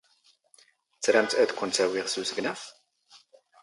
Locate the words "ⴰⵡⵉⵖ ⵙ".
1.83-2.15